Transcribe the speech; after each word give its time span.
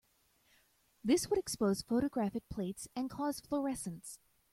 This 1.03 1.29
would 1.29 1.37
expose 1.37 1.83
photographic 1.83 2.49
plates 2.49 2.87
and 2.95 3.07
cause 3.07 3.39
fluorescence. 3.39 4.17